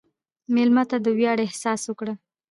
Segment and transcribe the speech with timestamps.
[0.53, 2.13] مېلمه ته د ویاړ احساس ورکړه.